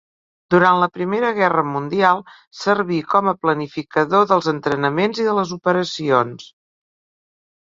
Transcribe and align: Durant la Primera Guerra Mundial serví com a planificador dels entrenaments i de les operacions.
Durant 0.53 0.77
la 0.83 0.85
Primera 0.93 1.29
Guerra 1.39 1.63
Mundial 1.73 2.23
serví 2.61 2.97
com 3.11 3.29
a 3.33 3.35
planificador 3.43 4.25
dels 4.33 4.49
entrenaments 4.53 5.23
i 5.25 5.29
de 5.29 5.37
les 5.41 5.53
operacions. 5.61 6.49